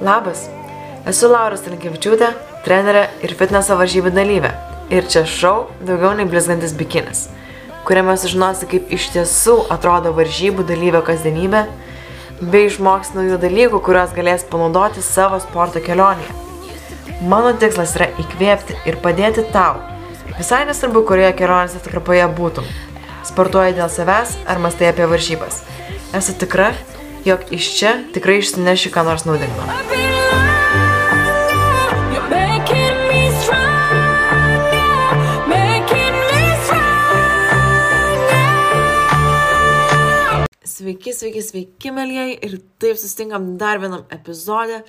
Labas, 0.00 0.46
esu 1.04 1.28
Laura 1.28 1.58
Stankievičiūtė, 1.60 2.30
trenerė 2.64 3.02
ir 3.20 3.34
fitneso 3.36 3.74
varžybų 3.76 4.08
dalyvė. 4.16 4.48
Ir 4.88 5.04
čia 5.12 5.26
šau 5.28 5.66
daugiau 5.84 6.14
nei 6.16 6.24
blizgantis 6.24 6.72
bikinis, 6.72 7.26
kuriame 7.84 8.14
sužinosi, 8.16 8.64
kaip 8.70 8.88
iš 8.96 9.10
tiesų 9.12 9.58
atrodo 9.74 10.14
varžybų 10.16 10.64
dalyvio 10.70 11.02
kasdienybė, 11.04 11.66
bei 12.40 12.70
išmoks 12.70 13.12
naujų 13.12 13.36
dalykų, 13.42 13.82
kuriuos 13.84 14.14
galės 14.16 14.46
panaudoti 14.48 15.04
savo 15.04 15.36
sporto 15.44 15.82
kelionėje. 15.84 16.32
Mano 17.20 17.52
tikslas 17.60 17.92
yra 17.98 18.08
įkvėpti 18.24 18.78
ir 18.88 18.96
padėti 19.04 19.44
tau. 19.52 19.82
Visai 20.38 20.62
nesvarbu, 20.64 21.04
kurioje 21.10 21.34
kelionės 21.42 21.76
atkarpoje 21.76 22.24
būtum. 22.40 22.72
Sportuoji 23.28 23.76
dėl 23.76 23.92
savęs 23.92 24.38
ar 24.48 24.64
mastai 24.64 24.88
apie 24.94 25.04
varžybas. 25.12 25.60
Esu 26.16 26.32
tikra, 26.40 26.72
jog 27.24 27.40
iš 27.52 27.66
čia 27.78 27.92
tikrai 28.14 28.38
išsineši 28.40 28.92
ką 28.94 29.04
nors 29.04 29.26
naudingo. 29.28 29.64
Sveiki, 40.64 41.12
sveiki, 41.12 41.42
sveiki, 41.44 41.92
mėlyjei. 41.92 42.38
Ir 42.46 42.56
taip 42.80 42.96
susitinkam 42.96 43.52
dar 43.60 43.82
vienam 43.82 44.06
epizodė, 44.10 44.80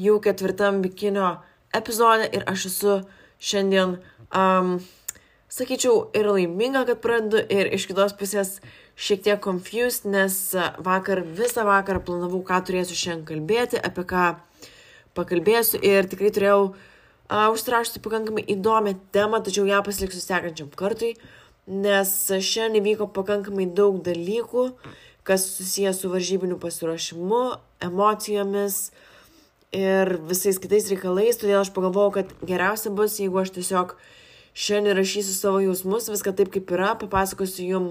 jau 0.00 0.16
ketvirtam 0.24 0.80
bikinio 0.84 1.34
epizodė. 1.76 2.30
Ir 2.32 2.46
aš 2.48 2.70
esu 2.70 2.94
šiandien, 3.36 3.98
um, 4.32 4.78
sakyčiau, 5.56 6.10
ir 6.16 6.28
laiminga, 6.28 6.84
kad 6.88 7.00
pradedu, 7.04 7.40
ir 7.52 7.70
iš 7.76 7.86
kitos 7.88 8.12
pusės 8.16 8.58
šiek 8.96 9.22
tiek 9.24 9.40
confused, 9.44 10.04
nes 10.08 10.36
a, 10.56 10.72
vakar 10.84 11.22
visą 11.24 11.64
vakarą 11.68 12.02
planavau, 12.04 12.42
ką 12.44 12.60
turėsiu 12.68 12.98
šiandien 12.98 13.24
kalbėti, 13.30 13.80
apie 13.80 14.04
ką 14.08 14.26
pakalbėsiu. 15.16 15.80
Ir 15.80 16.08
tikrai 16.10 16.32
turėjau 16.36 16.60
uh, 16.68 17.48
užsirašyti 17.52 18.02
pakankamai 18.04 18.44
įdomią 18.56 18.96
temą, 19.16 19.40
tačiau 19.44 19.66
ją 19.68 19.80
pasiliksiu 19.86 20.22
sekančiam 20.22 20.70
kartui, 20.76 21.14
nes 21.66 22.12
šiandien 22.30 22.82
įvyko 22.82 23.08
pakankamai 23.16 23.66
daug 23.66 24.02
dalykų, 24.04 24.68
kas 25.26 25.48
susijęs 25.56 26.02
su 26.02 26.10
varžybiniu 26.12 26.60
pasiruošimu, 26.62 27.42
emocijomis 27.82 28.90
ir 29.74 30.14
visais 30.28 30.60
kitais 30.62 30.86
reikalais, 30.92 31.40
todėl 31.40 31.64
aš 31.64 31.72
pagalvojau, 31.74 32.12
kad 32.20 32.36
geriausia 32.46 32.92
bus, 32.94 33.18
jeigu 33.18 33.42
aš 33.42 33.56
tiesiog 33.56 33.96
šiandien 34.56 34.96
rašysiu 34.96 35.34
savo 35.36 35.60
jausmus, 35.60 36.08
viską 36.08 36.32
taip 36.36 36.50
kaip 36.54 36.72
yra, 36.72 36.94
papasakosiu 36.98 37.68
jum, 37.68 37.86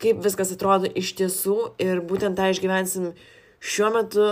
kaip 0.00 0.22
viskas 0.24 0.54
atrodo 0.54 0.88
iš 0.88 1.12
tiesų 1.18 1.58
ir 1.82 2.00
būtent 2.08 2.38
tą 2.40 2.48
išgyvensim 2.54 3.12
šiuo 3.60 3.90
metu, 3.94 4.28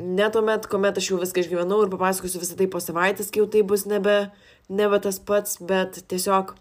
ne 0.00 0.28
tuomet, 0.32 0.68
kuomet 0.70 0.98
aš 0.98 1.10
jau 1.12 1.20
viską 1.20 1.44
išgyvenau 1.44 1.82
ir 1.84 1.92
papasakosiu 1.92 2.40
visą 2.42 2.56
tai 2.58 2.68
po 2.72 2.80
savaitės, 2.82 3.28
kai 3.30 3.42
jau 3.44 3.50
tai 3.52 3.62
bus 3.66 3.84
nebe, 3.90 4.16
nebe 4.72 5.00
tas 5.04 5.20
pats, 5.20 5.60
bet 5.60 6.00
tiesiog 6.08 6.56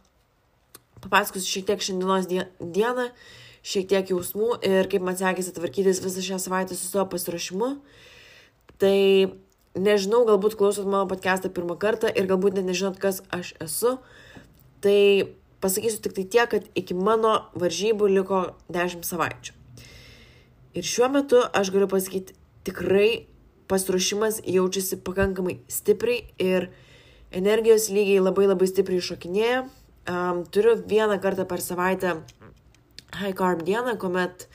papasakosiu 1.05 1.47
šiek 1.47 1.69
tiek 1.72 1.88
šiandienos 1.88 2.28
die- 2.28 2.50
dieną, 2.59 3.09
šiek 3.63 3.88
tiek 3.88 4.11
jausmų 4.11 4.59
ir 4.67 4.91
kaip 4.91 5.07
man 5.07 5.16
sekėsi 5.19 5.55
tvarkytis 5.55 6.03
visą 6.03 6.23
šią 6.23 6.39
savaitę 6.44 6.75
su 6.75 6.88
savo 6.91 7.07
pasiruošimu. 7.16 7.78
Tai 8.78 9.00
nežinau, 9.75 10.23
galbūt 10.27 10.55
klausot 10.57 10.85
mano 10.85 11.07
podcastą 11.09 11.49
pirmą 11.53 11.77
kartą 11.81 12.11
ir 12.13 12.27
galbūt 12.29 12.57
net 12.57 12.67
nežinot, 12.69 12.99
kas 13.02 13.21
aš 13.33 13.53
esu. 13.63 13.97
Tai 14.83 15.33
pasakysiu 15.63 16.02
tik 16.03 16.16
tai 16.17 16.25
tiek, 16.25 16.49
kad 16.52 16.67
iki 16.77 16.93
mano 16.93 17.49
varžybų 17.57 18.09
liko 18.11 18.41
10 18.73 19.05
savaičių. 19.07 19.55
Ir 20.73 20.89
šiuo 20.89 21.09
metu 21.13 21.41
aš 21.53 21.71
galiu 21.73 21.88
pasakyti, 21.89 22.35
tikrai 22.66 23.25
pasiruošimas 23.69 24.41
jaučiasi 24.45 24.99
pakankamai 25.05 25.59
stipriai 25.71 26.25
ir 26.41 26.69
energijos 27.33 27.89
lygiai 27.94 28.21
labai 28.21 28.47
labai 28.49 28.67
stipriai 28.69 29.01
šokinėja. 29.01 29.63
Um, 30.03 30.44
turiu 30.51 30.75
vieną 30.75 31.16
kartą 31.23 31.45
per 31.47 31.61
savaitę 31.63 32.17
high 33.22 33.38
carb 33.38 33.63
dieną, 33.63 33.95
kuomet 34.01 34.50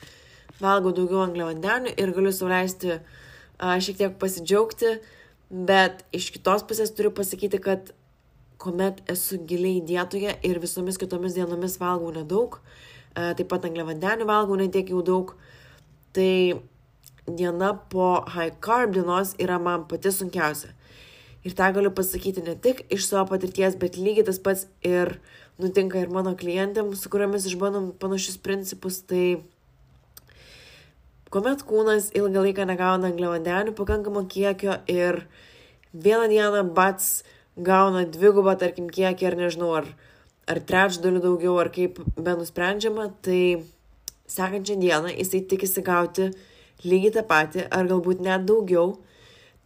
valgau 0.61 0.93
daugiau 0.93 1.23
angliavandenių 1.23 1.95
ir 1.97 2.11
galiu 2.13 2.35
sauliaisti 2.35 2.91
uh, 2.99 3.17
šiek 3.59 3.97
tiek 3.99 4.17
pasidžiaugti, 4.19 4.97
bet 5.49 6.05
iš 6.15 6.29
kitos 6.35 6.63
pusės 6.67 6.93
turiu 6.95 7.11
pasakyti, 7.15 7.59
kad 7.61 7.91
kuomet 8.59 9.03
esu 9.11 9.39
giliai 9.47 9.83
dietoje 9.85 10.35
ir 10.43 10.59
visomis 10.59 10.99
kitomis 10.99 11.35
dienomis 11.37 11.77
valgau 11.79 12.11
nedaug, 12.15 12.59
taip 13.15 13.47
pat 13.51 13.67
angliavandenių 13.67 14.27
valgau 14.29 14.59
netiek 14.59 14.91
jau 14.91 15.03
daug, 15.05 15.33
tai 16.15 16.59
diena 17.29 17.73
po 17.91 18.25
high 18.33 18.55
carb 18.63 18.93
dienos 18.95 19.35
yra 19.39 19.59
man 19.61 19.87
pati 19.87 20.11
sunkiausia. 20.11 20.73
Ir 21.47 21.55
tą 21.55 21.69
galiu 21.71 21.91
pasakyti 21.95 22.43
ne 22.43 22.55
tik 22.59 22.83
iš 22.91 23.05
savo 23.07 23.29
patirties, 23.31 23.77
bet 23.79 23.95
lygiai 23.95 24.25
tas 24.27 24.41
pats 24.43 24.65
ir 24.83 25.15
nutinka 25.59 26.01
ir 26.01 26.11
mano 26.11 26.33
klientėm, 26.35 26.91
su 26.99 27.11
kuriomis 27.11 27.47
išbandom 27.47 27.93
panašius 28.01 28.39
principus. 28.43 28.99
Tai 29.07 29.39
kuomet 31.29 31.61
kūnas 31.67 32.09
ilgą 32.17 32.43
laiką 32.47 32.65
negauna 32.65 33.11
angliavandenių 33.11 33.75
pakankamo 33.77 34.23
kiekio 34.29 34.79
ir 34.89 35.23
vieną 35.93 36.29
dieną 36.31 36.63
bats 36.73 37.23
gauna 37.57 38.05
dvigubą, 38.09 38.55
tarkim, 38.57 38.89
kiekį 38.89 39.27
ar 39.29 39.37
nežinau, 39.37 39.69
ar, 39.81 39.89
ar 40.49 40.61
trečdalių 40.65 41.21
daugiau, 41.25 41.57
ar 41.61 41.69
kaip 41.75 41.99
be 42.17 42.35
nusprendžiama, 42.39 43.09
tai 43.25 43.65
sekančią 44.29 44.79
dieną 44.81 45.13
jisai 45.17 45.43
tikisi 45.51 45.83
gauti 45.85 46.31
lygiai 46.85 47.13
tą 47.19 47.25
patį, 47.29 47.67
ar 47.69 47.89
galbūt 47.89 48.21
net 48.25 48.45
daugiau. 48.49 48.97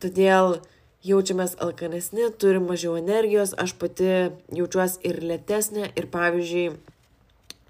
Todėl 0.04 0.58
jaučiamės 1.06 1.58
alkanesni, 1.64 2.30
turim 2.40 2.66
mažiau 2.68 2.98
energijos, 3.00 3.54
aš 3.60 3.76
pati 3.80 4.10
jaučiuosi 4.56 5.04
ir 5.08 5.22
lėtesnė 5.30 5.92
ir 6.00 6.10
pavyzdžiui, 6.12 6.72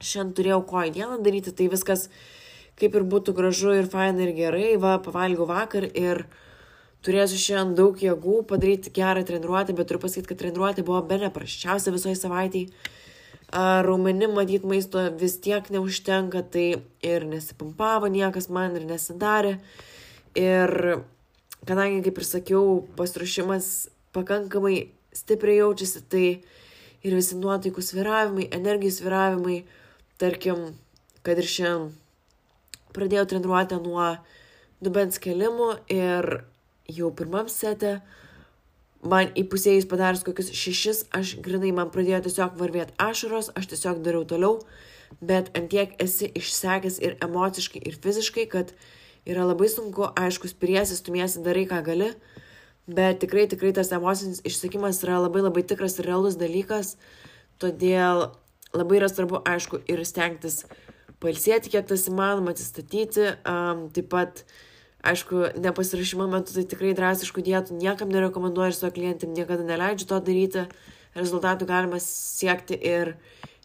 šiandien 0.04 0.38
turėjau 0.38 0.62
ko 0.70 0.86
į 0.88 0.94
dieną 0.98 1.20
daryti, 1.26 1.54
tai 1.54 1.70
viskas 1.72 2.08
kaip 2.80 2.96
ir 2.98 3.06
būtų 3.10 3.36
gražu 3.38 3.76
ir 3.78 3.90
faina 3.90 4.26
ir 4.26 4.34
gerai, 4.38 4.74
va, 4.82 4.98
pavalgiau 5.04 5.48
vakar 5.50 5.86
ir 5.86 6.26
turėsiu 7.04 7.40
šiandien 7.40 7.78
daug 7.78 8.00
jėgų 8.00 8.42
padaryti 8.50 8.94
gerą 8.96 9.24
treniruotę, 9.28 9.76
bet 9.78 9.90
turiu 9.90 10.02
pasakyti, 10.04 10.30
kad 10.32 10.42
treniruotė 10.42 10.86
buvo 10.88 11.02
be 11.08 11.20
nepraščiausia 11.26 11.94
visoje 11.94 12.16
savaitėje. 12.20 12.72
Raumenim 13.54 14.34
matyti 14.34 14.66
maisto 14.66 15.04
vis 15.20 15.36
tiek 15.44 15.68
neužtenka, 15.70 16.42
tai 16.42 16.82
ir 17.06 17.26
nesipumpavo 17.30 18.10
niekas 18.10 18.50
man 18.50 18.80
ir 18.80 18.88
nesidarė. 18.90 19.60
Ir 20.40 20.74
kadangi, 21.68 22.02
kaip 22.08 22.18
ir 22.18 22.26
sakiau, 22.26 22.64
pasiruošimas 22.98 23.68
pakankamai 24.16 24.88
stipriai 25.14 25.60
jaučiasi, 25.62 26.02
tai 26.10 26.26
ir 27.06 27.18
visi 27.20 27.38
nuotaikų 27.38 27.84
sviravimai, 27.84 28.48
energijos 28.56 29.04
sviravimai, 29.04 29.60
tarkim, 30.18 30.72
kad 31.22 31.38
ir 31.38 31.50
šiandien 31.50 31.92
pradėjau 32.96 33.26
treniruotę 33.34 33.80
nuo 33.84 34.14
dubens 34.84 35.20
kelimų 35.22 35.70
ir 35.92 36.30
jau 36.92 37.12
pirmam 37.16 37.50
sete 37.52 38.00
man 39.04 39.32
įpusėjus 39.40 39.88
padarus 39.92 40.24
kokius 40.24 40.52
šešis, 40.56 41.06
aš 41.16 41.36
grinai 41.44 41.74
man 41.76 41.92
pradėjo 41.92 42.24
tiesiog 42.28 42.58
varvėti 42.60 42.96
ašaros, 43.02 43.52
aš 43.58 43.70
tiesiog 43.74 44.04
dariau 44.06 44.24
toliau, 44.28 44.60
bet 45.22 45.52
antiek 45.58 45.96
esi 46.04 46.30
išsekęs 46.40 47.00
ir 47.04 47.18
emociškai, 47.24 47.82
ir 47.84 47.98
fiziškai, 48.04 48.48
kad 48.52 48.72
yra 49.28 49.48
labai 49.48 49.70
sunku, 49.72 50.08
aišku, 50.20 50.52
spiriesi, 50.52 50.98
stumiesi, 51.00 51.44
darai 51.44 51.66
ką 51.70 51.82
gali, 51.86 52.14
bet 52.88 53.20
tikrai, 53.24 53.46
tikrai 53.52 53.74
tas 53.76 53.92
emocinis 53.96 54.44
išsakymas 54.48 55.04
yra 55.06 55.20
labai 55.26 55.44
labai 55.44 55.66
tikras 55.68 56.00
ir 56.00 56.10
realus 56.10 56.40
dalykas, 56.40 56.96
todėl 57.60 58.30
labai 58.74 59.00
yra 59.00 59.12
svarbu, 59.12 59.44
aišku, 59.48 59.84
ir 59.88 60.02
stengtis 60.08 60.64
pailsėti, 61.24 61.72
kiek 61.74 61.88
tas 61.90 62.06
įmanoma, 62.12 62.54
atsistatyti, 62.54 63.32
um, 63.48 63.88
taip 63.96 64.12
pat 64.12 64.46
Aišku, 65.04 65.60
nepasirašymo 65.60 66.30
metu 66.32 66.54
tai 66.56 66.62
tikrai 66.64 66.94
drastiškų 66.96 67.42
dietų 67.44 67.76
niekam 67.76 68.08
nerekomenduoju 68.08 68.72
ir 68.72 68.76
savo 68.78 68.94
klientėm 68.96 69.34
niekada 69.36 69.66
neleidžiu 69.68 70.08
to 70.08 70.20
daryti. 70.24 70.64
Rezultatų 71.12 71.68
galima 71.68 72.00
siekti 72.00 72.78
ir 72.80 73.12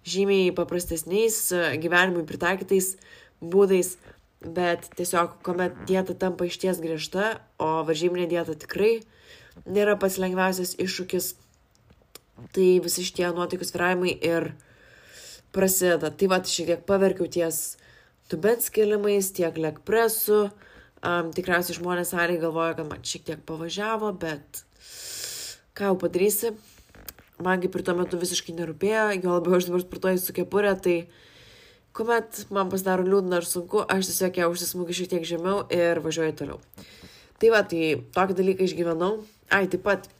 žymiai 0.02 0.50
paprastesniais 0.56 1.38
gyvenimui 1.78 2.24
pritaikytais 2.26 2.96
būdais, 3.38 3.94
bet 4.42 4.90
tiesiog, 4.98 5.38
kuomet 5.46 5.78
dieta 5.86 6.18
tampa 6.18 6.48
išties 6.50 6.82
griežta, 6.82 7.38
o 7.62 7.84
varžybinė 7.86 8.26
dieta 8.34 8.58
tikrai 8.58 8.96
nėra 9.62 9.94
pats 9.94 10.18
lengviausias 10.18 10.74
iššūkis, 10.82 11.32
tai 12.50 12.68
visi 12.82 13.06
šitie 13.06 13.30
nuotaikų 13.30 13.70
sviravimai 13.70 14.18
ir 14.18 14.52
prasideda. 15.54 16.10
Tai 16.10 16.30
va, 16.32 16.40
šiek 16.44 16.72
tiek 16.72 16.86
paverkiau 16.88 17.28
ties 17.30 17.76
tubens 18.30 18.70
kelimais, 18.72 19.30
tiek 19.36 19.56
lekpresu. 19.58 20.48
Um, 20.98 21.30
tikriausiai 21.30 21.78
žmonės 21.78 22.10
sąlygai 22.10 22.42
galvoja, 22.42 22.74
kad 22.74 22.88
man 22.88 23.04
šiek 23.06 23.28
tiek 23.28 23.42
pavažiavo, 23.46 24.10
bet 24.18 24.64
ką 25.78 25.92
jau 25.92 25.98
padarysi, 26.00 26.50
man 27.38 27.62
kaip 27.62 27.76
ir 27.78 27.84
tuo 27.86 27.94
metu 27.94 28.18
visiškai 28.18 28.56
nerūpėjo, 28.56 29.04
jo 29.22 29.36
labiau 29.36 29.60
aš 29.60 29.68
dabar 29.68 29.84
sportuoju 29.84 30.18
su 30.18 30.34
kepurė, 30.34 30.74
tai 30.82 30.96
kuomet 31.94 32.44
man 32.54 32.72
pasidaro 32.72 33.06
liūdna 33.06 33.38
ar 33.38 33.46
sunku, 33.46 33.84
aš 33.86 34.10
tiesiog 34.10 34.42
ją 34.42 34.50
užsismūgiu 34.50 34.98
šiek 34.98 35.12
tiek 35.14 35.28
žemiau 35.30 35.62
ir 35.74 36.02
važiuoju 36.02 36.34
toliau. 36.42 36.58
Tai 37.38 37.54
va, 37.54 37.62
tai 37.62 37.92
tokį 38.18 38.38
dalyką 38.40 38.66
išgyvenau. 38.66 39.12
Ai, 39.54 39.68
taip 39.70 39.86
pat 39.86 40.10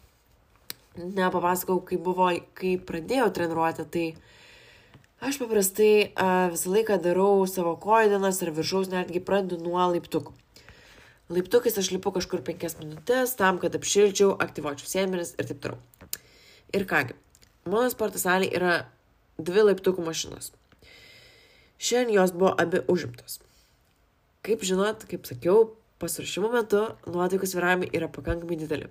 nepapasakau, 0.98 1.80
kaip 1.86 2.06
buvo, 2.06 2.30
kai 2.58 2.76
pradėjau 2.78 3.32
treniruoti, 3.34 3.86
tai 3.90 4.06
aš 5.20 5.38
paprastai 5.42 6.12
a, 6.14 6.48
visą 6.52 6.72
laiką 6.74 6.98
darau 7.02 7.46
savo 7.50 7.76
koidinas 7.80 8.42
ir 8.42 8.52
viršaus 8.56 8.90
netgi 8.92 9.22
pradedu 9.24 9.58
nuo 9.62 9.80
laiptukų. 9.94 10.34
Laiptukais 11.28 11.76
aš 11.76 11.90
lipu 11.92 12.12
kažkur 12.14 12.40
penkias 12.44 12.78
minutės 12.80 13.34
tam, 13.36 13.58
kad 13.60 13.74
apšilčiau, 13.76 14.32
aktyvuočiau 14.40 14.88
sėmenis 14.88 15.34
ir 15.36 15.50
taip 15.50 15.58
toliau. 15.64 15.80
Ir 16.72 16.86
kągi, 16.88 17.16
mano 17.68 17.88
sporto 17.92 18.20
salė 18.22 18.48
yra 18.56 18.78
dvi 19.36 19.66
laiptukų 19.70 20.04
mašinos. 20.06 20.52
Šiandien 21.78 22.16
jos 22.16 22.32
buvo 22.34 22.54
abi 22.58 22.80
užimtos. 22.88 23.38
Kaip 24.46 24.64
žinot, 24.64 25.04
kaip 25.10 25.28
sakiau, 25.28 25.74
pasirašymo 26.02 26.48
metu 26.54 26.80
nuotaikos 27.06 27.54
viravimai 27.58 27.90
yra 27.94 28.08
pakankamai 28.08 28.58
dideli. 28.58 28.88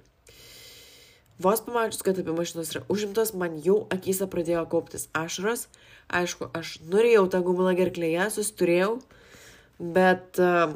Vos 1.39 1.61
pamačius, 1.61 2.01
kad 2.01 2.17
abi 2.17 2.33
mašinos 2.33 2.71
yra 2.73 2.81
užimtos, 2.89 3.35
man 3.37 3.59
jau 3.61 3.83
akise 3.93 4.25
pradėjo 4.25 4.63
kauptis 4.71 5.05
ašaros. 5.13 5.67
Aišku, 6.09 6.47
aš 6.57 6.77
norėjau 6.89 7.27
tą 7.29 7.43
gumulą 7.45 7.75
gerklėje, 7.77 8.25
susturėjau, 8.33 8.95
bet 9.77 10.39
uh, 10.41 10.73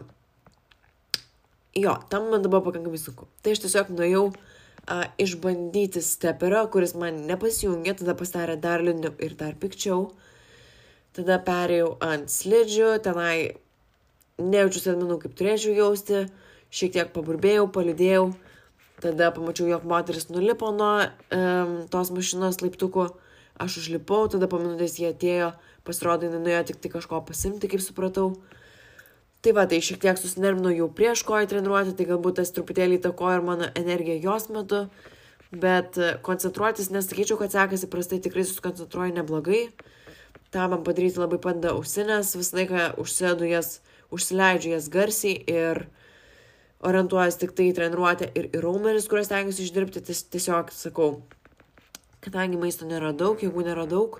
jo, 1.73 1.95
tam 2.13 2.29
man 2.29 2.45
buvo 2.45 2.61
pakankamai 2.67 3.01
sunku. 3.01 3.25
Tai 3.41 3.55
aš 3.55 3.63
tiesiog 3.63 3.89
nuėjau 3.95 4.27
uh, 4.29 5.07
išbandyti 5.17 6.03
steperio, 6.05 6.61
kuris 6.69 6.93
man 6.99 7.23
nepasijungė, 7.31 7.97
tada 8.03 8.13
pasidarė 8.19 8.59
dar 8.61 8.85
liūdniau 8.85 9.17
ir 9.17 9.33
dar 9.39 9.57
pikčiau. 9.57 10.11
Tada 11.17 11.39
perėjau 11.43 11.95
ant 12.05 12.29
slidžių, 12.31 12.93
tenai 13.03 13.57
nejaučiu 14.37 14.85
sėdmenų 14.85 15.17
kaip 15.25 15.33
turėčiau 15.41 15.73
jausti, 15.75 16.25
šiek 16.69 16.93
tiek 16.95 17.11
paburbėjau, 17.17 17.65
palidėjau. 17.73 18.29
Tada 19.01 19.31
pamačiau, 19.33 19.65
jog 19.71 19.86
moteris 19.89 20.27
nulipo 20.30 20.69
nuo 20.75 20.94
um, 21.01 21.75
tos 21.89 22.12
mašinos 22.13 22.59
laiptukų, 22.62 23.07
aš 23.62 23.80
užlipau, 23.81 24.27
tada 24.30 24.50
po 24.50 24.59
minutės 24.62 25.00
jie 25.01 25.09
atėjo, 25.09 25.51
pasirodo, 25.88 26.27
jinai 26.27 26.42
nuėjo 26.44 26.65
tik 26.69 26.81
tai 26.83 26.92
kažko 26.94 27.21
pasimti, 27.25 27.69
kaip 27.71 27.81
supratau. 27.81 28.36
Tai 29.42 29.56
va, 29.57 29.65
tai 29.65 29.80
šiek 29.81 29.98
tiek 30.03 30.19
susinervino 30.21 30.69
jau 30.69 30.86
prieš 30.94 31.24
koją 31.25 31.48
treniruoti, 31.50 31.95
tai 31.98 32.06
galbūt 32.12 32.38
tas 32.38 32.53
truputėlį 32.53 33.00
įtakojo 33.00 33.39
ir 33.39 33.45
mano 33.48 33.69
energiją 33.80 34.19
jos 34.21 34.45
metu, 34.53 34.83
bet 35.50 35.97
e, 35.97 36.12
koncentruotis 36.21 36.92
nesakyčiau, 36.94 37.39
kad 37.39 37.56
sekasi 37.56 37.89
prastai, 37.89 38.21
tikrai 38.21 38.45
susikoncentruoju 38.45 39.15
neblogai. 39.18 39.63
Ta 40.54 40.68
man 40.69 40.86
padaryti 40.86 41.18
labai 41.18 41.39
padeda 41.42 41.74
ausinės, 41.74 42.36
visą 42.38 42.59
laiką 42.59 42.86
užsėdu 43.01 43.50
jas, 43.50 43.80
užsileidžiu 44.13 44.75
jas 44.75 44.92
garsiai 44.94 45.42
ir 45.50 45.88
orientuojas 46.88 47.38
tik 47.42 47.54
tai 47.57 47.69
į 47.69 47.75
treniruotę 47.78 48.31
ir 48.38 48.50
į 48.51 48.63
raumenis, 48.63 49.07
kuriuos 49.10 49.30
tengiuosi 49.31 49.66
išdirbti, 49.68 50.04
ties, 50.07 50.24
tiesiog 50.33 50.74
sakau, 50.74 51.22
kadangi 52.25 52.60
maisto 52.62 52.88
nėra 52.89 53.13
daug, 53.18 53.42
jėgų 53.42 53.66
nėra 53.68 53.88
daug, 53.89 54.19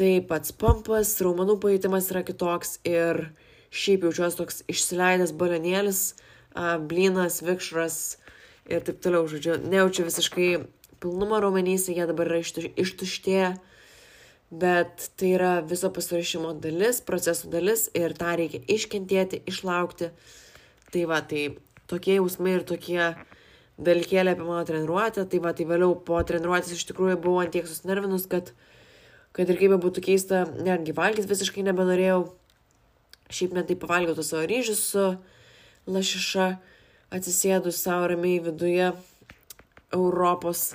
tai 0.00 0.18
pats 0.28 0.54
pampas, 0.56 1.14
raumenų 1.24 1.58
pajutimas 1.60 2.10
yra 2.12 2.24
kitoks 2.26 2.78
ir 2.88 3.26
šiaip 3.72 4.06
jaučiuosi 4.08 4.38
toks 4.40 4.62
išsileidęs 4.72 5.32
balenėlis, 5.36 6.02
blynas, 6.88 7.40
vikšras 7.44 7.98
ir 8.68 8.84
taip 8.86 9.00
toliau, 9.04 9.26
žodžiu, 9.28 9.56
nejaučiu 9.64 10.06
visiškai 10.08 10.48
pilnumo 11.02 11.40
raumenyse, 11.42 11.92
jie 11.92 12.06
dabar 12.06 12.30
yra 12.30 12.42
ištu- 12.44 12.72
ištuštėję, 12.78 13.54
bet 14.52 15.08
tai 15.16 15.32
yra 15.38 15.52
viso 15.64 15.90
pasirašymo 15.90 16.52
dalis, 16.60 17.00
proceso 17.00 17.48
dalis 17.50 17.88
ir 17.96 18.12
tą 18.14 18.36
reikia 18.38 18.60
iškentėti, 18.68 19.42
išlaukti. 19.48 20.12
Tai 20.92 21.06
va, 21.08 21.22
tai 21.24 21.46
tokie 21.88 22.18
jausmai 22.18 22.58
ir 22.58 22.66
tokie 22.68 23.00
dalykėlė 23.82 24.34
apie 24.34 24.44
mano 24.44 24.64
treniruotę, 24.68 25.24
tai 25.28 25.40
va, 25.40 25.54
tai 25.56 25.64
vėliau 25.68 25.96
po 26.06 26.18
treniruotės 26.28 26.76
iš 26.76 26.84
tikrųjų 26.90 27.16
buvau 27.24 27.42
ant 27.42 27.54
tiek 27.54 27.68
susinervinus, 27.68 28.26
kad, 28.30 28.52
kad 29.36 29.48
ir 29.48 29.60
kaip 29.60 29.78
būtų 29.80 30.04
keista, 30.04 30.44
netgi 30.60 30.94
valgyti 30.96 31.30
visiškai 31.30 31.64
nebenorėjau. 31.70 32.26
Šiaip 33.32 33.56
netai 33.56 33.78
pavalgiau 33.80 34.18
tos 34.18 34.28
savo 34.28 34.44
ryžius 34.44 34.84
su 34.92 35.06
lašiša, 35.88 36.50
atsisėdus 37.16 37.80
savo 37.80 38.12
ramiai 38.12 38.42
viduje 38.44 38.92
Europos, 39.96 40.74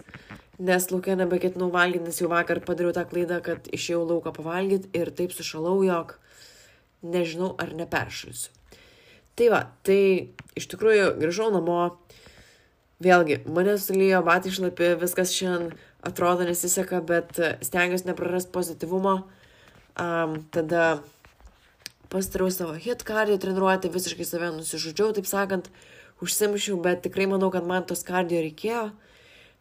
nes 0.58 0.90
laukia 0.90 1.14
nebeketinau 1.22 1.70
valgyti, 1.74 2.10
nes 2.10 2.22
jau 2.22 2.34
vakar 2.34 2.64
padariau 2.66 2.98
tą 2.98 3.06
klaidą, 3.10 3.38
kad 3.46 3.70
išėjau 3.70 4.02
lauką 4.10 4.34
pavalgyti 4.42 4.90
ir 4.98 5.14
taip 5.14 5.38
sušalau, 5.38 5.78
jog 5.86 6.18
nežinau 7.06 7.54
ar 7.62 7.78
neperšalsiu. 7.78 8.57
Tai 9.38 9.52
va, 9.54 9.60
tai 9.86 10.34
iš 10.58 10.66
tikrųjų 10.72 11.12
grįžau 11.20 11.52
namo, 11.54 11.82
vėlgi, 13.06 13.44
mane 13.54 13.76
sulyjo, 13.78 14.24
batai 14.26 14.50
šlapi, 14.56 14.96
viskas 14.98 15.34
šiandien 15.36 15.76
atrodo 16.08 16.48
nesiseka, 16.48 17.04
bet 17.06 17.38
stengiuosi 17.66 18.10
neprarasti 18.10 18.54
pozityvumo. 18.56 19.20
Um, 19.98 20.40
tada 20.54 21.04
pastariau 22.10 22.50
savo 22.54 22.74
hit 22.82 23.04
kardio 23.06 23.38
treniruotę, 23.42 23.92
visiškai 23.94 24.26
save 24.26 24.50
nusižudžiau, 24.56 25.14
taip 25.18 25.30
sakant, 25.30 25.70
užsimšiau, 26.24 26.78
bet 26.82 27.04
tikrai 27.06 27.28
manau, 27.30 27.52
kad 27.54 27.66
man 27.68 27.86
tos 27.86 28.02
kardio 28.08 28.40
reikėjo, 28.42 28.88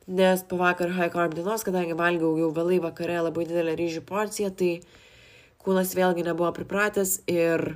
nes 0.06 0.44
po 0.48 0.60
vakar 0.60 0.92
high 0.96 1.12
carb 1.12 1.34
dienos, 1.36 1.66
kadangi 1.66 1.96
valgiau 1.98 2.36
jau 2.40 2.52
vėlai 2.54 2.78
vakare 2.84 3.18
labai 3.26 3.44
didelę 3.48 3.74
ryžių 3.76 4.04
porciją, 4.08 4.52
tai 4.56 4.70
kūnas 5.64 5.96
vėlgi 5.98 6.24
nebuvo 6.28 6.52
pripratęs 6.56 7.18
ir 7.28 7.74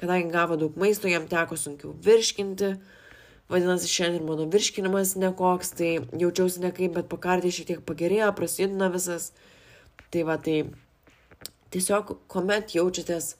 kadangi 0.00 0.32
gavo 0.32 0.56
daug 0.60 0.76
maisto, 0.80 1.08
jam 1.10 1.28
teko 1.28 1.58
sunkiau 1.60 1.94
virškinti. 2.04 2.74
Vadinasi, 3.50 3.88
šiandien 3.90 4.26
mano 4.28 4.46
virškinimas 4.50 5.16
nekoks, 5.18 5.72
tai 5.74 5.90
jaučiausi 6.14 6.62
nekaip, 6.62 6.94
bet 6.94 7.08
pakardė 7.10 7.50
šiek 7.50 7.66
tiek 7.66 7.80
pagerėjo, 7.86 8.30
prasidina 8.38 8.86
visas. 8.94 9.32
Tai 10.14 10.22
va, 10.28 10.36
tai 10.38 10.60
tiesiog, 11.74 12.14
kuomet 12.30 12.76
jaučiatės 12.76 13.34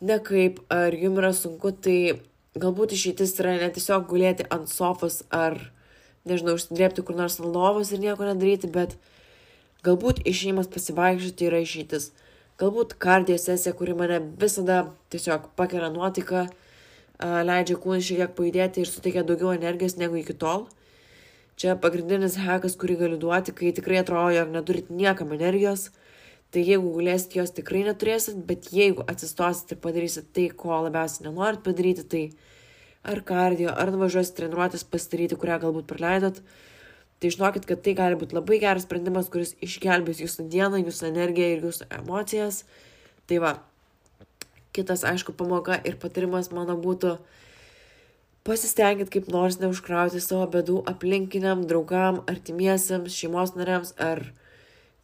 nekaip, 0.00 0.62
ar 0.72 0.96
jums 0.96 1.20
yra 1.20 1.32
sunku, 1.36 1.74
tai 1.76 1.98
galbūt 2.58 2.94
išeitis 2.96 3.36
yra 3.42 3.58
ne 3.60 3.68
tiesiog 3.74 4.08
gulėti 4.08 4.46
ant 4.54 4.70
sofos 4.70 5.20
ar, 5.34 5.58
nežinau, 6.28 6.56
užsidrėpti 6.58 7.04
kur 7.04 7.18
nors 7.18 7.38
ant 7.40 7.52
lovos 7.52 7.92
ir 7.92 8.02
nieko 8.02 8.26
nedaryti, 8.26 8.70
bet 8.72 8.96
galbūt 9.86 10.24
išėjimas 10.28 10.70
pasivaikščioti 10.72 11.50
yra 11.50 11.62
išeitis. 11.64 12.10
Galbūt 12.58 12.96
kardio 12.98 13.36
sesija, 13.38 13.70
kuri 13.78 13.92
mane 13.94 14.16
visada 14.40 14.80
tiesiog 15.14 15.44
pakelia 15.54 15.92
nuotaiką, 15.94 16.40
leidžia 17.46 17.76
kūnui 17.78 18.02
šiek 18.02 18.18
tiek 18.18 18.32
pajudėti 18.34 18.82
ir 18.82 18.90
suteikia 18.90 19.22
daugiau 19.28 19.52
energijos 19.54 19.94
negu 20.00 20.18
iki 20.18 20.34
tol. 20.34 20.64
Čia 21.58 21.76
pagrindinis 21.78 22.34
hekas, 22.42 22.74
kurį 22.80 22.96
galiu 23.04 23.18
duoti, 23.22 23.54
kai 23.54 23.70
tikrai 23.76 24.00
atrodo, 24.00 24.32
jog 24.34 24.50
neturit 24.56 24.90
niekam 24.90 25.36
energijos. 25.36 25.88
Tai 26.50 26.64
jeigu 26.66 26.90
gulėsit, 26.96 27.36
jos 27.38 27.54
tikrai 27.54 27.84
neturėsit, 27.86 28.42
bet 28.50 28.72
jeigu 28.74 29.06
atsistosit 29.06 29.76
ir 29.76 29.80
padarysit 29.84 30.32
tai, 30.34 30.48
ko 30.50 30.82
labiausiai 30.88 31.28
nenorit 31.28 31.62
padaryti, 31.62 32.08
tai 32.10 32.24
ar 33.06 33.22
kardio, 33.22 33.70
ar 33.70 33.94
nuvažiuosit 33.94 34.34
treniruotis 34.34 34.82
pasidaryti, 34.82 35.38
kurią 35.38 35.60
galbūt 35.62 35.86
praleidot, 35.94 36.42
tai 37.18 37.32
žinokit, 37.34 37.66
kad 37.66 37.82
tai 37.82 37.94
gali 37.98 38.18
būti 38.18 38.36
labai 38.36 38.60
geras 38.62 38.86
sprendimas, 38.86 39.30
kuris 39.32 39.56
išgelbės 39.64 40.22
jūsų 40.22 40.46
dieną, 40.52 40.82
jūsų 40.84 41.08
energiją 41.10 41.48
ir 41.56 41.66
jūsų 41.66 41.88
emocijas. 41.98 42.62
Tai 43.28 43.40
va, 43.44 43.52
kitas, 44.76 45.04
aišku, 45.08 45.34
pamoka 45.36 45.80
ir 45.84 45.98
patarimas 46.00 46.52
mano 46.54 46.78
būtų 46.78 47.16
pasistengit 48.48 49.10
kaip 49.12 49.28
nors 49.32 49.58
neužkrauti 49.60 50.22
savo 50.24 50.46
bėdų 50.54 50.82
aplinkiniam, 50.88 51.66
draugam, 51.68 52.22
artimiesiems, 52.30 53.12
šeimos 53.12 53.56
nariams 53.58 53.92
ar 54.00 54.22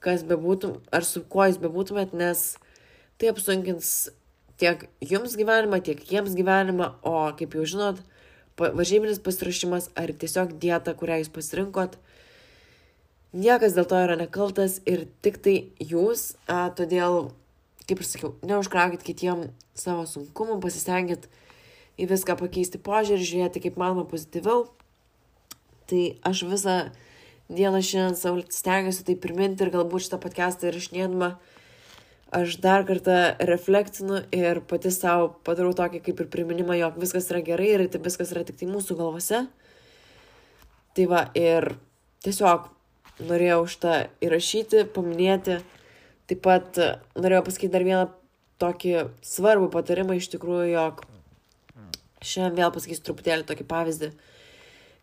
kas 0.04 0.25
bebūtum, 0.28 0.78
ar 0.94 1.04
su 1.04 1.25
kuo 1.28 1.49
jūs 1.49 1.59
bebūtumėt, 1.61 2.14
nes 2.16 2.54
tai 3.21 3.33
apsunkins 3.33 3.90
tiek 4.61 4.87
jums 5.02 5.37
gyvenimą, 5.37 5.80
tiek 5.85 6.00
jiems 6.09 6.37
gyvenimą, 6.38 6.90
o 7.02 7.16
kaip 7.38 7.56
jau 7.59 7.66
žinot, 7.68 8.00
varžybinis 8.58 9.23
pasirašymas 9.25 9.90
ar 9.99 10.12
tiesiog 10.14 10.54
dieta, 10.62 10.94
kurią 10.94 11.20
jūs 11.23 11.30
pasirinkot, 11.34 11.96
niekas 13.34 13.75
dėl 13.76 13.88
to 13.90 14.02
yra 14.06 14.18
nekaltas 14.20 14.80
ir 14.87 15.06
tik 15.25 15.40
tai 15.42 15.56
jūs, 15.82 16.34
a, 16.46 16.68
todėl, 16.76 17.32
kaip 17.88 18.00
ir 18.00 18.08
sakiau, 18.08 18.34
neužkraukit 18.46 19.02
kitiem 19.06 19.49
savo 19.75 20.06
sunkumų, 20.08 20.61
pasistengit 20.62 21.26
į 21.99 22.08
viską 22.11 22.38
pakeisti 22.38 22.80
požiūrį, 22.82 23.26
žiūrėti 23.26 23.64
kaip 23.66 23.78
manoma 23.80 24.06
pozityviau. 24.11 24.68
Tai 25.90 26.04
aš 26.25 26.46
visą 26.49 26.76
dieną 27.52 27.82
šiandien 27.84 28.16
savo 28.18 28.44
stengiuosi 28.49 29.04
tai 29.04 29.18
priminti 29.20 29.66
ir 29.66 29.75
galbūt 29.75 30.06
šitą 30.06 30.18
podcastą 30.23 30.70
įrašinėdama 30.70 31.34
aš 32.34 32.58
dar 32.62 32.84
kartą 32.88 33.16
reflektinu 33.38 34.22
ir 34.34 34.60
pati 34.68 34.90
savo 34.94 35.30
padarau 35.46 35.74
tokį 35.76 36.02
kaip 36.04 36.22
ir 36.24 36.30
priminimą, 36.32 36.76
jog 36.80 36.98
viskas 37.00 37.30
yra 37.30 37.42
gerai 37.46 37.70
ir 37.76 37.86
tai 37.92 38.00
viskas 38.02 38.32
yra 38.34 38.42
tik 38.46 38.58
tai 38.60 38.68
mūsų 38.70 38.98
galvose. 38.98 39.44
Tai 40.94 41.06
va, 41.10 41.24
ir 41.38 41.72
tiesiog 42.26 42.68
norėjau 43.22 43.62
šitą 43.70 43.96
įrašyti, 44.24 44.84
paminėti. 44.94 45.60
Taip 46.30 46.40
pat 46.44 46.78
norėjau 47.20 47.44
pasakyti 47.46 47.72
dar 47.74 47.86
vieną 47.86 48.04
tokį 48.62 48.94
svarbų 49.26 49.68
patarimą 49.74 50.16
iš 50.18 50.30
tikrųjų, 50.34 50.68
jog 50.72 51.02
šiandien 52.24 52.62
vėl 52.62 52.72
pasakysiu 52.74 53.04
truputėlį 53.08 53.46
tokį 53.48 53.66
pavyzdį. 53.68 54.10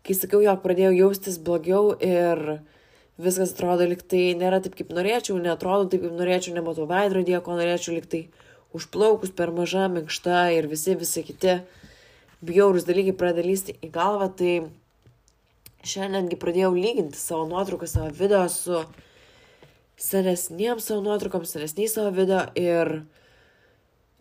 kai 0.01 0.15
sakiau, 0.17 0.41
jog 0.41 0.63
pradėjau 0.63 0.93
jaustis 0.97 1.37
blogiau 1.37 1.93
ir 2.01 2.61
viskas 3.21 3.53
atrodo 3.53 3.85
liktai 3.87 4.31
nėra 4.37 4.61
taip, 4.63 4.75
kaip 4.79 4.91
norėčiau, 4.95 5.37
netrodo 5.41 5.89
taip, 5.91 6.05
kaip 6.05 6.17
norėčiau, 6.17 6.55
nematau 6.57 6.87
veidrodėje, 6.89 7.41
ko 7.45 7.57
norėčiau 7.59 7.95
liktai 7.97 8.25
užplaukus 8.77 9.33
per 9.35 9.51
maža, 9.55 9.87
minkšta 9.91 10.49
ir 10.55 10.67
visi, 10.71 10.95
visi 10.99 11.23
kiti 11.27 11.59
bjaurus 12.41 12.87
dalykai 12.87 13.13
pradeda 13.17 13.45
lysti 13.45 13.77
į 13.83 13.91
galvą, 13.93 14.31
tai 14.37 14.53
šiandiengi 15.87 16.37
pradėjau 16.41 16.73
lyginti 16.75 17.19
savo 17.19 17.45
nuotrauką, 17.49 17.89
savo 17.89 18.11
video 18.17 18.43
su 18.49 18.83
senesniem 20.01 20.79
savo 20.81 21.01
nuotraukom, 21.05 21.45
senesniais 21.45 21.93
savo 21.93 22.13
video 22.15 22.45
ir 22.57 23.03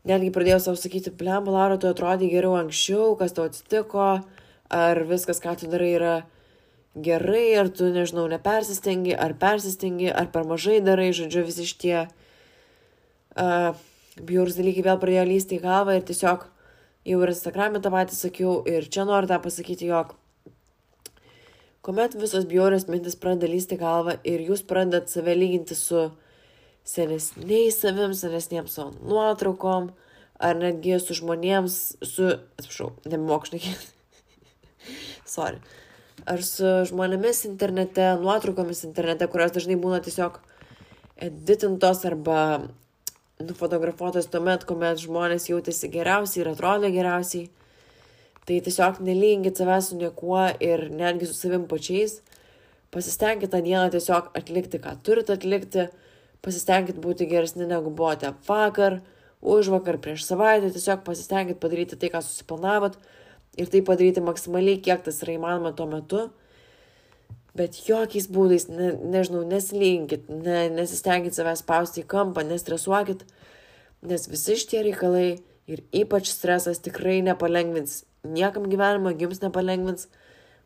netgi 0.08 0.32
pradėjau 0.34 0.60
savo 0.66 0.80
sakyti, 0.80 1.12
blem, 1.16 1.48
Lara, 1.48 1.78
tu 1.80 1.88
atrodai 1.88 2.28
geriau 2.32 2.56
anksčiau, 2.58 3.14
kas 3.20 3.36
tau 3.36 3.48
atsitiko, 3.48 4.10
ar 4.72 5.02
viskas, 5.08 5.40
ką 5.42 5.56
tu 5.60 5.70
darai, 5.72 5.90
yra 5.96 6.14
gerai, 6.94 7.54
ar 7.60 7.70
tu, 7.70 7.90
nežinau, 7.94 8.26
nepersistengi, 8.30 9.14
ar 9.14 9.36
persistengi, 9.38 10.10
ar 10.10 10.30
per 10.32 10.46
mažai 10.48 10.80
darai, 10.84 11.12
žodžiu, 11.16 11.44
visi 11.46 11.68
šitie 11.68 11.98
uh, 12.06 13.76
bjaurus 14.18 14.58
dalykai 14.58 14.86
vėl 14.88 14.98
pradėjo 15.02 15.26
lysti 15.28 15.58
į 15.58 15.64
galvą 15.64 15.98
ir 15.98 16.08
tiesiog 16.08 16.48
jau 17.10 17.20
ir 17.22 17.32
Instagram'e 17.32 17.80
tą 17.82 17.92
patį 17.94 18.16
sakiau 18.16 18.56
ir 18.68 18.88
čia 18.92 19.06
noriu 19.08 19.30
tą 19.30 19.38
pasakyti, 19.42 19.88
jog 19.90 20.16
kuomet 21.86 22.16
visos 22.18 22.44
bjaurios 22.48 22.88
mintis 22.90 23.16
pradeda 23.16 23.48
lysti 23.50 23.78
galvą 23.80 24.18
ir 24.28 24.42
jūs 24.50 24.66
pradedat 24.68 25.08
save 25.12 25.36
lyginti 25.38 25.78
su 25.78 26.10
senesniais 26.84 27.78
savim, 27.80 28.12
senesniems 28.16 28.74
savo 28.76 28.92
nuotraukom, 29.06 29.90
ar 30.40 30.56
netgi 30.58 30.98
su 31.00 31.16
žmonėms, 31.16 31.76
su, 32.04 32.34
atsiprašau, 32.58 32.92
nemokšnai, 33.08 33.60
sorry, 35.34 35.60
ar 36.28 36.42
su 36.44 36.68
žmonėmis 36.90 37.44
internete, 37.48 38.14
nuotraukomis 38.20 38.84
internete, 38.88 39.28
kurios 39.30 39.54
dažnai 39.54 39.78
būna 39.80 40.00
tiesiog 40.04 40.40
editintos 41.20 42.04
arba 42.08 42.40
nufotografuotas 43.40 44.28
tuomet, 44.32 44.66
kuomet 44.68 45.00
žmonės 45.00 45.48
jautėsi 45.50 45.90
geriausiai 45.92 46.44
ir 46.44 46.52
atrodė 46.52 46.90
geriausiai. 46.94 47.48
Tai 48.48 48.58
tiesiog 48.66 49.00
nelyginkit 49.04 49.60
savęs 49.60 49.90
su 49.90 49.98
niekuo 50.00 50.42
ir 50.64 50.88
netgi 50.90 51.28
su 51.28 51.36
savim 51.36 51.66
pačiais. 51.70 52.18
Pasistengkite 52.90 53.52
tą 53.52 53.62
dieną 53.62 53.86
tiesiog 53.94 54.32
atlikti, 54.36 54.80
ką 54.82 54.96
turite 55.06 55.36
atlikti. 55.36 55.86
Pasistengkite 56.42 57.00
būti 57.04 57.28
geresni 57.30 57.68
negu 57.68 57.92
buvote 57.92 58.32
vakar, 58.48 59.00
už 59.40 59.70
vakar, 59.72 60.00
prieš 60.02 60.24
savaitę. 60.26 60.72
Tiesiog 60.74 61.04
pasistengkite 61.06 61.60
padaryti 61.62 62.00
tai, 62.00 62.10
ką 62.12 62.24
susiplanavot. 62.24 62.98
Ir 63.58 63.70
tai 63.72 63.80
padaryti 63.86 64.22
maksimaliai, 64.22 64.78
kiek 64.82 65.02
tas 65.06 65.22
yra 65.24 65.34
įmanoma 65.34 65.72
tuo 65.76 65.88
metu. 65.90 66.26
Bet 67.56 67.80
jokiais 67.82 68.28
būdais, 68.30 68.68
ne, 68.70 68.92
nežinau, 69.10 69.42
neslinkit, 69.48 70.28
ne, 70.30 70.68
nesistengit 70.70 71.34
savęs 71.34 71.64
spausti 71.64 72.04
į 72.04 72.10
kampą, 72.12 72.44
nestresuokit, 72.46 73.24
nes 74.06 74.28
visi 74.30 74.54
šitie 74.60 74.84
reikalai 74.86 75.26
ir 75.70 75.82
ypač 75.90 76.30
stresas 76.30 76.78
tikrai 76.84 77.18
nepalengvins 77.26 78.04
niekam 78.24 78.68
gyvenimą, 78.70 79.14
jums 79.18 79.40
nepalengvins, 79.42 80.08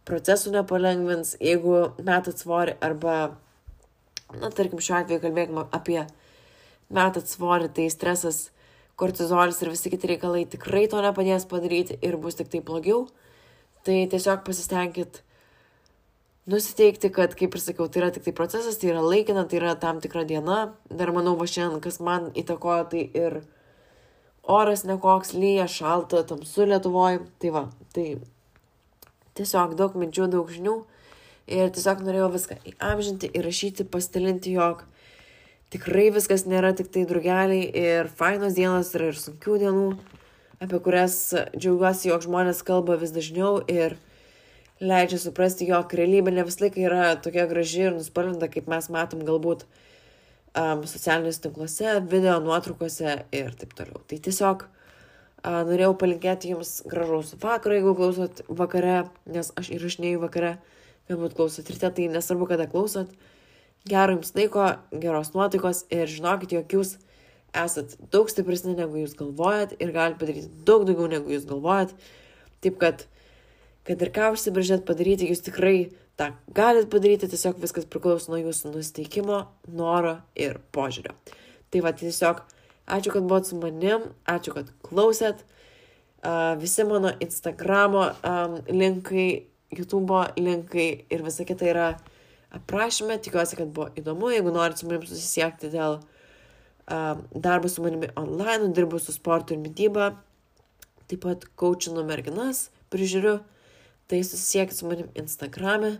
procesų 0.08 0.54
nepalengvins, 0.58 1.34
jeigu 1.42 1.94
metat 2.04 2.40
svorį 2.40 2.76
arba, 2.84 3.36
na, 4.34 4.50
tarkim, 4.50 4.82
šiuo 4.82 5.00
atveju 5.00 5.22
kalbėkime 5.22 5.66
apie 5.74 6.02
metat 6.94 7.30
svorį, 7.30 7.70
tai 7.76 7.88
stresas, 7.92 8.48
kortizolis 9.00 9.60
ir 9.62 9.72
visi 9.72 9.90
kiti 9.92 10.10
reikalai 10.14 10.44
tikrai 10.50 10.86
to 10.90 11.02
nepadės 11.02 11.46
padaryti 11.50 11.98
ir 12.02 12.18
bus 12.20 12.38
tik 12.38 12.50
tai 12.52 12.62
blogiau. 12.64 13.06
Tai 13.84 13.96
tiesiog 14.10 14.44
pasistengkit 14.46 15.20
nusiteikti, 16.48 17.10
kad, 17.12 17.34
kaip 17.36 17.56
ir 17.56 17.60
sakiau, 17.60 17.88
tai 17.88 18.02
yra 18.02 18.12
tik 18.14 18.24
tai 18.26 18.34
procesas, 18.36 18.78
tai 18.80 18.92
yra 18.92 19.02
laikina, 19.04 19.44
tai 19.48 19.58
yra 19.60 19.74
tam 19.80 20.00
tikra 20.04 20.24
diena. 20.28 20.74
Dar 20.88 21.12
manau, 21.16 21.36
va 21.40 21.48
šiandien, 21.48 21.82
kas 21.84 22.00
man 22.04 22.30
įtakojo, 22.36 22.86
tai 22.92 23.04
ir 23.08 23.40
oras 24.44 24.84
nekoks, 24.88 25.34
lyja, 25.36 25.68
šalta, 25.70 26.24
tamsu 26.28 26.68
Lietuvoje. 26.68 27.22
Tai 27.40 27.52
va, 27.56 27.64
tai 27.96 28.08
tiesiog 29.36 29.76
daug 29.78 29.96
minčių, 30.00 30.28
daug 30.32 30.52
žinių. 30.52 30.78
Ir 31.44 31.72
tiesiog 31.76 32.00
norėjau 32.04 32.30
viską 32.32 32.60
įamžinti, 32.72 33.28
įrašyti, 33.36 33.88
pasidalinti, 33.92 34.54
jog 34.56 34.86
tikrai 35.74 36.08
viskas 36.14 36.46
nėra 36.46 36.70
tik 36.78 36.90
tai 36.94 37.02
drugeliai 37.10 37.66
ir 37.66 38.10
fainos 38.18 38.54
dienos 38.54 38.92
yra 38.94 39.10
ir 39.10 39.18
sunkių 39.18 39.56
dienų, 39.64 39.86
apie 40.62 40.78
kurias 40.84 41.16
džiaugiuosi, 41.56 42.12
jog 42.12 42.22
žmonės 42.28 42.62
kalba 42.66 42.94
vis 43.00 43.14
dažniau 43.14 43.58
ir 43.70 43.96
leidžia 44.84 45.18
suprasti, 45.22 45.66
jog 45.66 45.90
realybė 45.98 46.34
ne 46.34 46.44
visą 46.46 46.66
laiką 46.66 46.84
yra 46.86 47.08
tokia 47.22 47.48
graži 47.50 47.88
ir 47.88 47.96
nuspalvinta, 47.96 48.50
kaip 48.52 48.70
mes 48.70 48.88
matom 48.94 49.24
galbūt 49.26 49.66
um, 49.66 50.84
socialiniuose 50.86 51.42
tinkluose, 51.48 51.98
video 52.10 52.38
nuotraukose 52.44 53.18
ir 53.34 53.52
taip 53.58 53.74
toliau. 53.78 54.02
Tai 54.06 54.22
tiesiog 54.28 54.66
uh, 54.66 55.60
norėjau 55.66 55.94
palinkėti 55.98 56.54
jums 56.54 56.76
gražaus 56.90 57.34
vakaro, 57.42 57.78
jeigu 57.80 57.98
klausot 57.98 58.44
vakare, 58.62 59.04
nes 59.26 59.50
aš 59.58 59.74
įrašinėjau 59.74 60.22
vakare, 60.26 60.56
galbūt 61.10 61.38
klausot 61.38 61.70
ryte, 61.74 61.90
tai 61.98 62.10
nesvarbu, 62.14 62.50
kada 62.54 62.70
klausot. 62.70 63.10
Gero 63.88 64.14
jums 64.16 64.32
laiko, 64.36 64.66
geros 64.92 65.34
nuotaikos 65.34 65.84
ir 65.92 66.08
žinokit, 66.08 66.54
jog 66.56 66.70
jūs 66.72 66.94
esat 67.54 67.98
daug 68.12 68.30
stipresni 68.32 68.72
negu 68.78 69.02
jūs 69.02 69.12
galvojat 69.18 69.74
ir 69.76 69.92
galite 69.92 70.22
padaryti 70.22 70.48
daug 70.64 70.86
daugiau 70.88 71.10
negu 71.12 71.34
jūs 71.34 71.44
galvojat. 71.50 71.92
Taip 72.64 72.78
kad 72.80 73.04
kad 73.84 74.00
ir 74.00 74.10
ką 74.14 74.32
užsibrėžėt 74.34 74.86
padaryti, 74.88 75.28
jūs 75.28 75.44
tikrai 75.44 75.92
tą 76.16 76.30
galit 76.56 76.88
padaryti, 76.92 77.28
tiesiog 77.28 77.60
viskas 77.60 77.84
priklauso 77.90 78.32
nuo 78.32 78.40
jūsų 78.40 78.72
nusteikimo, 78.72 79.42
noro 79.68 80.16
ir 80.32 80.56
požiūrio. 80.72 81.12
Tai 81.68 81.82
va, 81.84 81.92
tiesiog 81.92 82.40
ačiū, 82.88 83.12
kad 83.12 83.26
buvot 83.26 83.50
su 83.50 83.58
manim, 83.60 84.08
ačiū, 84.24 84.54
kad 84.56 84.72
klausėt. 84.86 85.44
Uh, 86.24 86.54
visi 86.56 86.86
mano 86.88 87.10
Instagramo 87.20 88.06
um, 88.24 88.56
linkai, 88.72 89.44
YouTube 89.76 90.22
linkai 90.40 90.88
ir 91.12 91.24
visa 91.26 91.44
kita 91.44 91.68
yra 91.68 91.88
aprašyme. 92.54 93.18
Tikiuosi, 93.22 93.58
kad 93.60 93.72
buvo 93.74 93.90
įdomu. 93.98 94.30
Jeigu 94.34 94.52
norit 94.54 94.80
su 94.80 94.88
manim 94.88 95.06
susisiekti 95.08 95.72
dėl 95.72 95.98
uh, 96.00 97.18
darbo 97.34 97.68
su 97.68 97.84
manimi 97.84 98.10
online, 98.20 98.72
dirbu 98.76 99.00
su 99.02 99.14
sportu 99.14 99.56
ir 99.56 99.62
mytyba, 99.62 100.12
taip 101.10 101.24
pat 101.24 101.46
kočinu 101.60 102.04
merginas, 102.06 102.68
prižiūriu 102.92 103.38
tai 104.08 104.22
susisiekit 104.24 104.76
su 104.76 104.88
manim 104.88 105.08
Instagrame. 105.14 105.98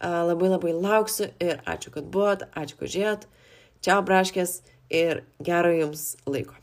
Labai 0.00 0.48
labai 0.48 0.72
lauksiu 0.72 1.28
ir 1.44 1.60
ačiū, 1.68 1.92
kad 1.92 2.06
buvot, 2.08 2.46
ačiū, 2.56 2.78
kad 2.80 2.88
žiūrėjot. 2.88 3.26
Čia 3.84 3.98
braškės 4.04 4.54
ir 4.88 5.24
gero 5.44 5.72
jums 5.76 6.14
laiko. 6.28 6.56